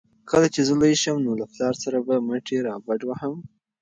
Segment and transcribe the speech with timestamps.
[0.29, 3.33] کله چې زه لوی شم نو له پلار سره به مټې رابډوهم.